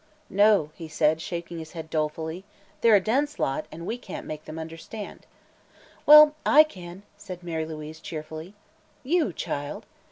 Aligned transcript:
"No," 0.31 0.71
he 0.73 0.87
said, 0.87 1.21
shaking 1.21 1.59
his 1.59 1.73
head 1.73 1.91
dolefully, 1.91 2.43
"they're 2.81 2.95
a 2.95 2.99
dense 2.99 3.37
lot, 3.37 3.67
and 3.71 3.85
we 3.85 3.99
can't 3.99 4.25
make 4.25 4.45
them 4.45 4.57
understand." 4.57 5.27
"Well, 6.07 6.33
I 6.43 6.63
can," 6.63 7.03
said 7.19 7.43
Mary 7.43 7.67
Louise, 7.67 7.99
cheerfully. 7.99 8.55
"You, 9.03 9.31
child?" 9.31 9.85